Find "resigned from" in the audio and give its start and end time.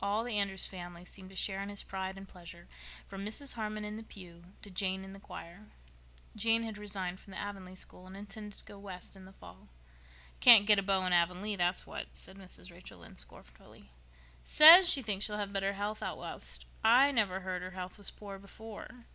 6.78-7.32